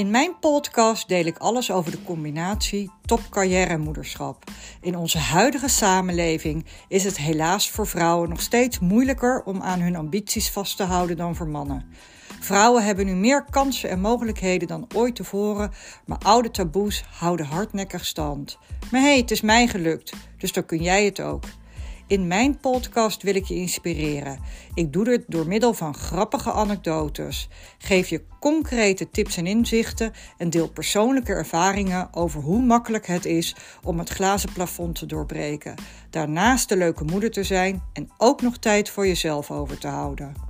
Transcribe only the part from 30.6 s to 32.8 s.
persoonlijke ervaringen over hoe